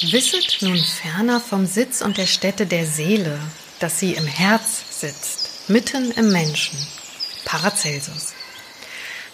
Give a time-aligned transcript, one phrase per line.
[0.00, 3.36] Wisset nun ferner vom Sitz und der Stätte der Seele,
[3.80, 6.78] dass sie im Herz sitzt, mitten im Menschen.
[7.44, 8.32] Paracelsus.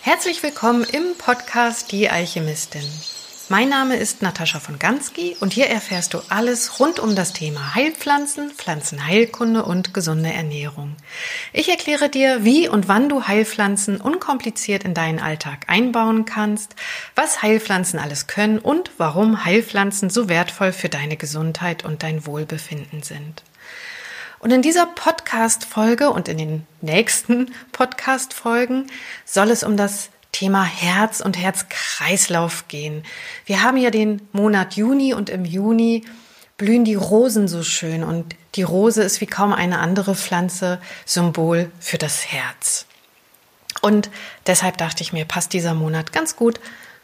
[0.01, 2.91] Herzlich willkommen im Podcast Die Alchemistin.
[3.51, 7.75] Mein Name ist Natascha von Gansky und hier erfährst du alles rund um das Thema
[7.75, 10.97] Heilpflanzen, Pflanzenheilkunde und gesunde Ernährung.
[11.53, 16.75] Ich erkläre dir, wie und wann du Heilpflanzen unkompliziert in deinen Alltag einbauen kannst,
[17.17, 23.03] was Heilpflanzen alles können und warum Heilpflanzen so wertvoll für deine Gesundheit und dein Wohlbefinden
[23.03, 23.43] sind.
[24.39, 28.87] Und in dieser Podcast-Folge und in den nächsten Podcast-Folgen
[29.27, 33.05] soll es um das Thema Herz und Herzkreislauf gehen.
[33.47, 36.05] Wir haben ja den Monat Juni und im Juni
[36.57, 41.71] blühen die Rosen so schön und die Rose ist wie kaum eine andere Pflanze Symbol
[41.79, 42.87] für das Herz.
[43.81, 44.11] Und
[44.49, 46.59] deshalb dachte ich mir, passt dieser Monat ganz gut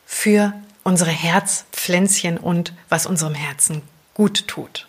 [0.05, 0.53] für
[0.83, 4.89] unsere Herzpflänzchen und was unserem Herzen gut tut.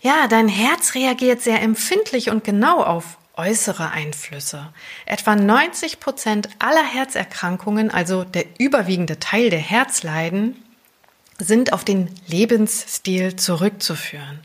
[0.00, 4.72] Ja, dein Herz reagiert sehr empfindlich und genau auf äußere Einflüsse.
[5.06, 10.62] Etwa 90 Prozent aller Herzerkrankungen, also der überwiegende Teil der Herzleiden,
[11.38, 14.40] sind auf den Lebensstil zurückzuführen.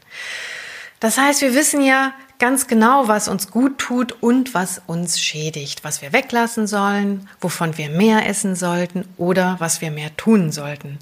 [1.00, 5.84] Das heißt, wir wissen ja ganz genau, was uns gut tut und was uns schädigt,
[5.84, 10.98] was wir weglassen sollen, wovon wir mehr essen sollten oder was wir mehr tun sollten.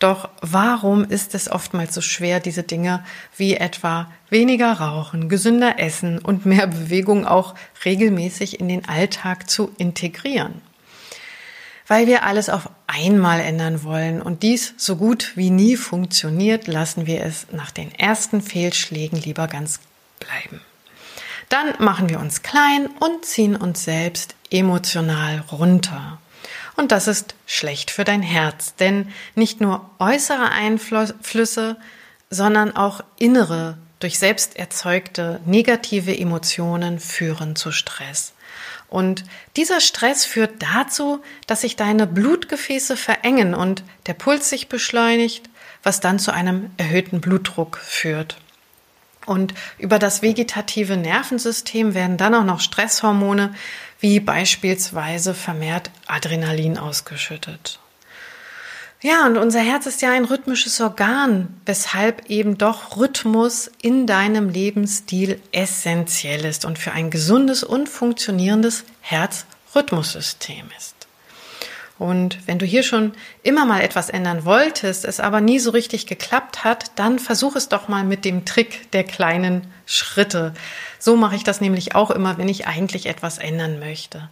[0.00, 3.04] Doch warum ist es oftmals so schwer, diese Dinge
[3.36, 7.54] wie etwa weniger Rauchen, gesünder Essen und mehr Bewegung auch
[7.84, 10.62] regelmäßig in den Alltag zu integrieren?
[11.86, 17.06] Weil wir alles auf einmal ändern wollen und dies so gut wie nie funktioniert, lassen
[17.06, 19.80] wir es nach den ersten Fehlschlägen lieber ganz
[20.18, 20.60] bleiben.
[21.50, 26.18] Dann machen wir uns klein und ziehen uns selbst emotional runter.
[26.76, 31.76] Und das ist schlecht für dein Herz, denn nicht nur äußere Einflüsse,
[32.30, 38.32] sondern auch innere, durch selbst erzeugte negative Emotionen führen zu Stress.
[38.88, 39.24] Und
[39.56, 45.50] dieser Stress führt dazu, dass sich deine Blutgefäße verengen und der Puls sich beschleunigt,
[45.82, 48.36] was dann zu einem erhöhten Blutdruck führt.
[49.30, 53.54] Und über das vegetative Nervensystem werden dann auch noch Stresshormone
[54.00, 57.78] wie beispielsweise vermehrt Adrenalin ausgeschüttet.
[59.00, 64.48] Ja, und unser Herz ist ja ein rhythmisches Organ, weshalb eben doch Rhythmus in deinem
[64.48, 70.99] Lebensstil essentiell ist und für ein gesundes und funktionierendes Herzrhythmussystem ist.
[72.00, 73.12] Und wenn du hier schon
[73.42, 77.68] immer mal etwas ändern wolltest, es aber nie so richtig geklappt hat, dann versuch es
[77.68, 80.54] doch mal mit dem Trick der kleinen Schritte.
[80.98, 84.30] So mache ich das nämlich auch immer, wenn ich eigentlich etwas ändern möchte.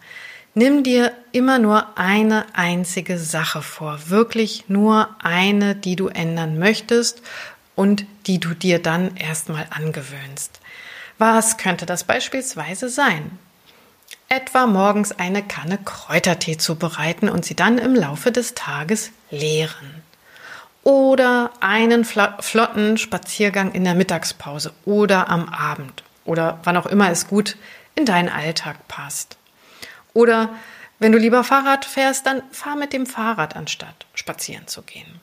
[0.54, 7.20] Nimm dir immer nur eine einzige Sache vor, wirklich nur eine, die du ändern möchtest
[7.74, 10.58] und die du dir dann erstmal angewöhnst.
[11.18, 13.38] Was könnte das beispielsweise sein?
[14.28, 20.02] Etwa morgens eine Kanne Kräutertee zubereiten und sie dann im Laufe des Tages leeren.
[20.82, 27.26] Oder einen flotten Spaziergang in der Mittagspause oder am Abend oder wann auch immer es
[27.26, 27.56] gut
[27.94, 29.36] in deinen Alltag passt.
[30.14, 30.50] Oder
[30.98, 35.20] wenn du lieber Fahrrad fährst, dann fahr mit dem Fahrrad anstatt spazieren zu gehen.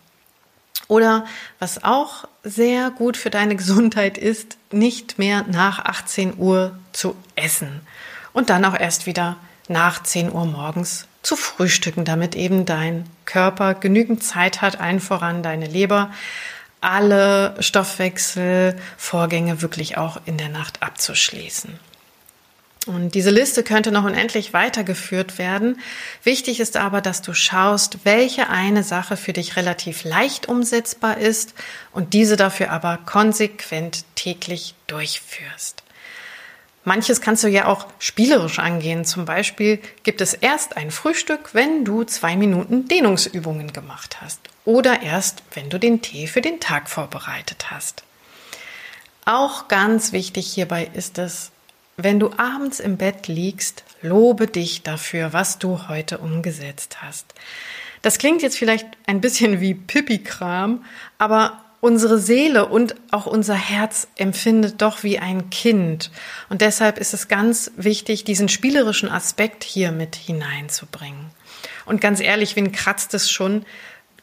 [0.88, 1.26] Oder
[1.58, 7.82] was auch sehr gut für deine Gesundheit ist, nicht mehr nach 18 Uhr zu essen
[8.36, 9.38] und dann auch erst wieder
[9.70, 15.42] nach 10 Uhr morgens zu frühstücken, damit eben dein Körper genügend Zeit hat, allen voran
[15.42, 16.12] deine Leber,
[16.82, 21.80] alle Stoffwechselvorgänge wirklich auch in der Nacht abzuschließen.
[22.88, 25.80] Und diese Liste könnte noch unendlich weitergeführt werden.
[26.22, 31.56] Wichtig ist aber, dass du schaust, welche eine Sache für dich relativ leicht umsetzbar ist
[31.94, 35.85] und diese dafür aber konsequent täglich durchführst.
[36.86, 39.06] Manches kannst du ja auch spielerisch angehen.
[39.06, 44.40] Zum Beispiel gibt es erst ein Frühstück, wenn du zwei Minuten Dehnungsübungen gemacht hast.
[44.66, 48.04] Oder erst, wenn du den Tee für den Tag vorbereitet hast.
[49.26, 51.52] Auch ganz wichtig hierbei ist es,
[51.98, 57.34] wenn du abends im Bett liegst, lobe dich dafür, was du heute umgesetzt hast.
[58.04, 60.86] Das klingt jetzt vielleicht ein bisschen wie Pipi-Kram,
[61.18, 66.10] aber unsere Seele und auch unser Herz empfindet doch wie ein Kind.
[66.50, 71.28] Und deshalb ist es ganz wichtig, diesen spielerischen Aspekt hier mit hineinzubringen.
[71.86, 73.68] Und ganz ehrlich, wen kratzt es schon,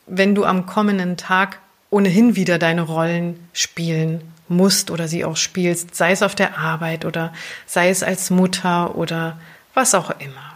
[0.08, 5.94] wenn du am kommenden Tag ohnehin wieder deine Rollen spielen musst oder sie auch spielst,
[5.94, 7.32] sei es auf der Arbeit oder
[7.66, 9.38] sei es als Mutter oder
[9.72, 10.51] was auch immer.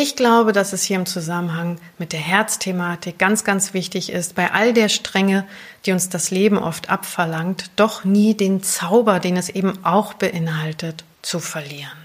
[0.00, 4.52] Ich glaube, dass es hier im Zusammenhang mit der Herzthematik ganz, ganz wichtig ist, bei
[4.52, 5.44] all der Strenge,
[5.84, 11.02] die uns das Leben oft abverlangt, doch nie den Zauber, den es eben auch beinhaltet,
[11.22, 11.98] zu verlieren.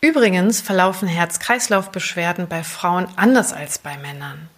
[0.00, 4.48] Übrigens verlaufen Herz-Kreislauf-Beschwerden bei Frauen anders als bei Männern.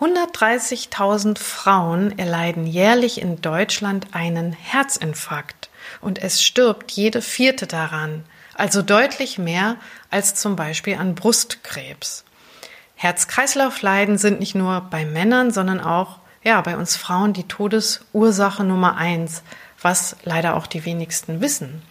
[0.00, 5.70] 130.000 Frauen erleiden jährlich in Deutschland einen Herzinfarkt
[6.00, 8.24] und es stirbt jede vierte daran,
[8.56, 9.76] also deutlich mehr
[10.10, 12.24] als zum Beispiel an Brustkrebs.
[12.96, 18.96] Herz-Kreislauf-Leiden sind nicht nur bei Männern, sondern auch ja, bei uns Frauen die Todesursache Nummer
[18.96, 19.42] eins,
[19.82, 21.82] was leider auch die wenigsten wissen.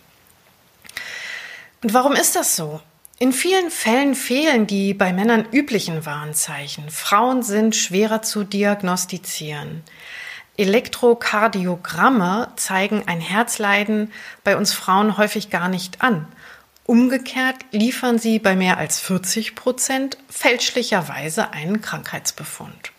[1.84, 2.82] Und warum ist das so?
[3.20, 6.90] In vielen Fällen fehlen die bei Männern üblichen Warnzeichen.
[6.90, 9.84] Frauen sind schwerer zu diagnostizieren.
[10.58, 14.12] Elektrokardiogramme zeigen ein Herzleiden
[14.44, 16.28] bei uns Frauen häufig gar nicht an.
[16.86, 22.92] Umgekehrt liefern sie bei mehr als 40 Prozent fälschlicherweise einen Krankheitsbefund.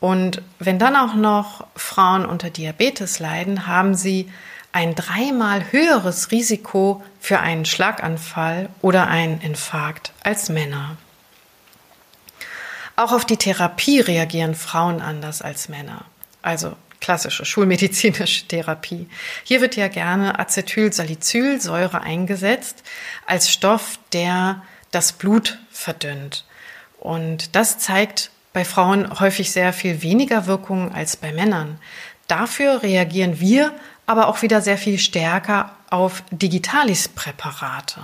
[0.00, 4.30] Und wenn dann auch noch Frauen unter Diabetes leiden, haben sie
[4.72, 10.96] ein dreimal höheres Risiko für einen Schlaganfall oder einen Infarkt als Männer.
[12.96, 16.04] Auch auf die Therapie reagieren Frauen anders als Männer.
[16.42, 19.06] Also klassische schulmedizinische Therapie.
[19.42, 22.82] Hier wird ja gerne Acetylsalicylsäure eingesetzt
[23.26, 26.46] als Stoff, der das Blut verdünnt.
[26.98, 31.78] Und das zeigt bei Frauen häufig sehr viel weniger Wirkung als bei Männern.
[32.26, 33.74] Dafür reagieren wir
[34.06, 38.00] aber auch wieder sehr viel stärker auf Digitalis-Präparate.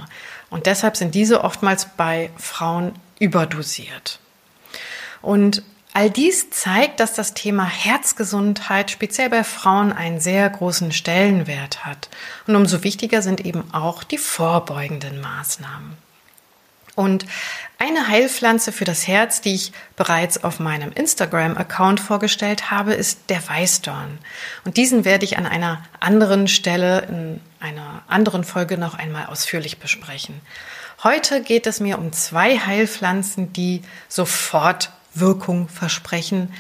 [0.51, 4.19] Und deshalb sind diese oftmals bei Frauen überdosiert.
[5.23, 11.85] Und all dies zeigt, dass das Thema Herzgesundheit speziell bei Frauen einen sehr großen Stellenwert
[11.85, 12.09] hat.
[12.47, 15.97] Und umso wichtiger sind eben auch die vorbeugenden Maßnahmen.
[16.97, 17.25] Und
[17.79, 23.47] eine Heilpflanze für das Herz, die ich bereits auf meinem Instagram-Account vorgestellt habe, ist der
[23.49, 24.19] Weißdorn.
[24.65, 29.79] Und diesen werde ich an einer anderen Stelle in einer anderen Folge noch einmal ausführlich
[29.79, 30.41] besprechen.
[31.03, 36.53] Heute geht es mir um zwei Heilpflanzen, die sofort Wirkung versprechen,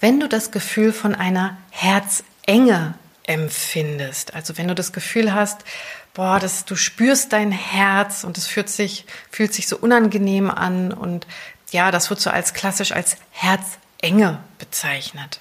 [0.00, 2.94] wenn du das Gefühl von einer Herzenge
[3.26, 4.34] empfindest.
[4.34, 5.64] Also wenn du das Gefühl hast,
[6.12, 10.92] boah, das, du spürst dein Herz und es fühlt sich, fühlt sich so unangenehm an
[10.92, 11.26] und
[11.70, 15.40] ja, das wird so als klassisch als Herzenge bezeichnet.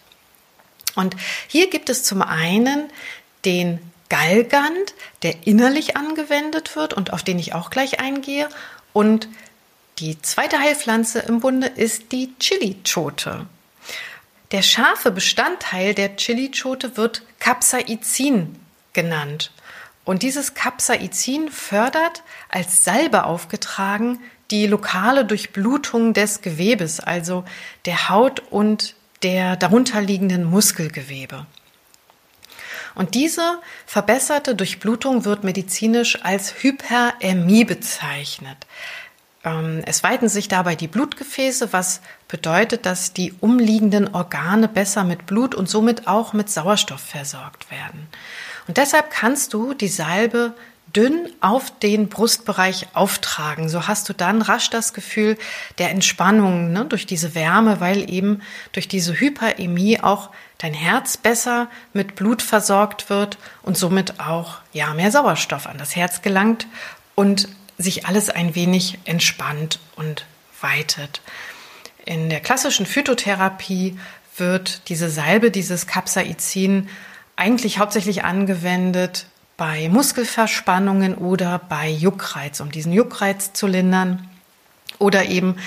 [0.96, 1.16] Und
[1.48, 2.90] hier gibt es zum einen
[3.46, 4.94] den Galgant,
[5.24, 8.48] der innerlich angewendet wird und auf den ich auch gleich eingehe.
[8.94, 9.28] Und
[10.04, 13.46] die zweite Heilpflanze im Bunde ist die Chili-Chote.
[14.52, 18.60] Der scharfe Bestandteil der Chili-Chote wird Capsaicin
[18.92, 19.52] genannt.
[20.04, 24.20] Und dieses Capsaicin fördert als Salbe aufgetragen
[24.52, 27.46] die lokale Durchblutung des Gewebes, also
[27.86, 31.46] der Haut und der darunterliegenden Muskelgewebe.
[32.96, 38.58] Und diese verbesserte Durchblutung wird medizinisch als Hyperämie bezeichnet.
[39.44, 45.26] Ähm, es weiten sich dabei die Blutgefäße, was bedeutet, dass die umliegenden Organe besser mit
[45.26, 48.08] Blut und somit auch mit Sauerstoff versorgt werden.
[48.68, 50.54] Und deshalb kannst du die Salbe
[50.96, 53.68] dünn auf den Brustbereich auftragen.
[53.68, 55.38] So hast du dann rasch das Gefühl
[55.80, 58.42] der Entspannung ne, durch diese Wärme, weil eben
[58.74, 64.94] durch diese Hyperämie auch dein Herz besser mit Blut versorgt wird und somit auch ja
[64.94, 66.68] mehr Sauerstoff an das Herz gelangt
[67.16, 70.26] und sich alles ein wenig entspannt und
[70.62, 71.22] weitet.
[72.06, 73.98] In der klassischen Phytotherapie
[74.38, 76.90] wird diese Salbe, dieses Capsaicin
[77.36, 79.28] eigentlich hauptsächlich angewendet
[79.58, 84.28] bei Muskelverspannungen oder bei Juckreiz, um diesen Juckreiz zu lindern.
[85.00, 85.58] Oder eben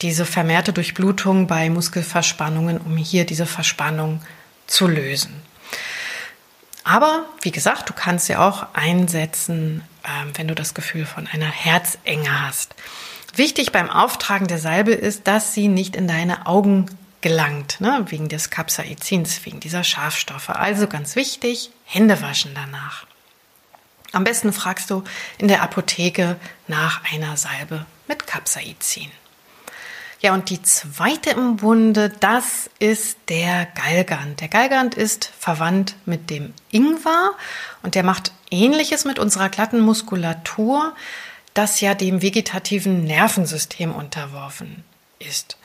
[0.00, 4.20] diese vermehrte Durchblutung bei Muskelverspannungen, um hier diese Verspannung
[4.66, 5.42] zu lösen.
[6.84, 9.82] Aber wie gesagt, du kannst sie auch einsetzen,
[10.34, 12.74] wenn du das Gefühl von einer Herzenge hast.
[13.34, 16.86] Wichtig beim Auftragen der Salbe ist, dass sie nicht in deine Augen
[17.20, 20.50] gelangt, ne, wegen des Capsaicins, wegen dieser Schafstoffe.
[20.50, 23.06] Also ganz wichtig, Hände waschen danach.
[24.12, 25.02] Am besten fragst du
[25.38, 26.36] in der Apotheke
[26.68, 29.10] nach einer Salbe mit Capsaicin.
[30.20, 34.40] Ja, und die zweite im Bunde, das ist der Galgant.
[34.40, 37.32] Der Galgant ist verwandt mit dem Ingwer
[37.82, 40.94] und der macht ähnliches mit unserer glatten Muskulatur,
[41.54, 44.84] das ja dem vegetativen Nervensystem unterworfen
[45.18, 45.56] ist.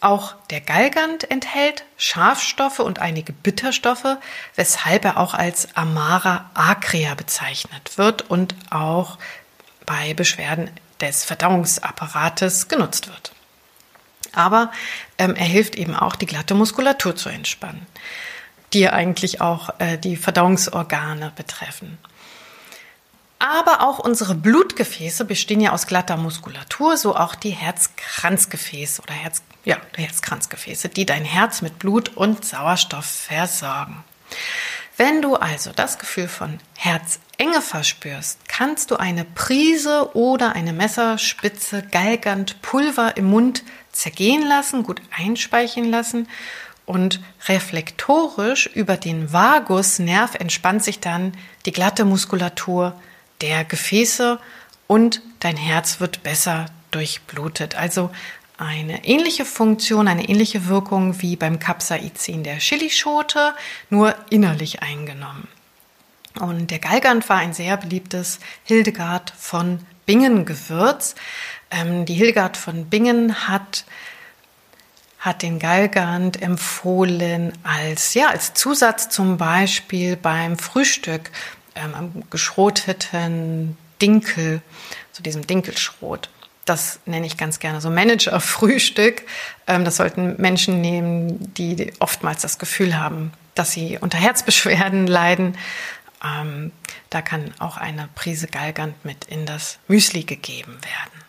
[0.00, 4.18] Auch der Galgant enthält Schafstoffe und einige Bitterstoffe,
[4.54, 9.18] weshalb er auch als Amara acrea bezeichnet wird und auch
[9.86, 13.32] bei Beschwerden des Verdauungsapparates genutzt wird.
[14.32, 14.70] Aber
[15.18, 17.86] ähm, er hilft eben auch, die glatte Muskulatur zu entspannen,
[18.74, 21.98] die eigentlich auch äh, die Verdauungsorgane betreffen.
[23.38, 29.42] Aber auch unsere Blutgefäße bestehen ja aus glatter Muskulatur, so auch die Herzkranzgefäße oder Herz,
[29.64, 34.04] ja, die Herzkranzgefäße, die dein Herz mit Blut und Sauerstoff versorgen.
[34.96, 41.82] Wenn du also das Gefühl von Herzenge verspürst, kannst du eine Prise oder eine Messerspitze
[41.82, 43.62] Galgant Pulver im Mund
[43.92, 46.28] zergehen lassen, gut einspeichen lassen
[46.86, 51.32] und reflektorisch über den Vagusnerv entspannt sich dann
[51.66, 52.98] die glatte Muskulatur
[53.40, 54.38] der Gefäße
[54.86, 57.74] und dein Herz wird besser durchblutet.
[57.74, 58.10] Also
[58.58, 63.54] eine ähnliche Funktion, eine ähnliche Wirkung wie beim Capsaicin der Chilischote,
[63.90, 65.48] nur innerlich eingenommen.
[66.40, 71.14] Und der Galgant war ein sehr beliebtes Hildegard von Bingen Gewürz.
[71.70, 73.84] Ähm, die Hildegard von Bingen hat
[75.18, 81.32] hat den Galgant empfohlen als, ja, als Zusatz zum Beispiel beim Frühstück
[81.76, 84.62] ähm, geschroteten Dinkel,
[85.12, 86.28] zu diesem Dinkelschrot.
[86.64, 89.22] Das nenne ich ganz gerne so Manager-Frühstück.
[89.68, 95.58] Ähm, das sollten Menschen nehmen, die oftmals das Gefühl haben, dass sie unter Herzbeschwerden leiden.
[96.24, 96.70] Ähm,
[97.10, 101.24] da kann auch eine Prise Galgant mit in das Müsli gegeben werden.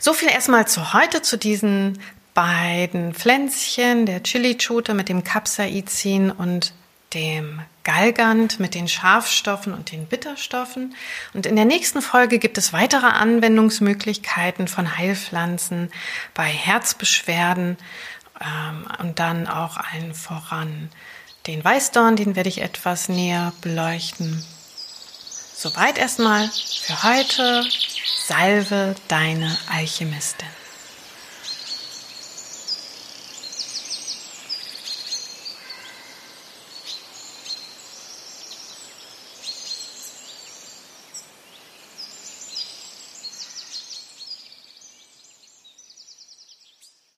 [0.00, 2.00] So viel erstmal zu heute zu diesen
[2.34, 6.74] beiden Pflänzchen, der Chili-Chote mit dem Capsaicin und
[7.14, 10.96] dem Galgant mit den Schafstoffen und den Bitterstoffen.
[11.34, 15.92] Und in der nächsten Folge gibt es weitere Anwendungsmöglichkeiten von Heilpflanzen
[16.34, 17.78] bei Herzbeschwerden
[18.40, 20.90] ähm, und dann auch allen voran
[21.46, 24.44] den Weißdorn, den werde ich etwas näher beleuchten.
[25.54, 26.50] Soweit erstmal
[26.82, 27.64] für heute.
[28.26, 30.48] Salve deine Alchemistin.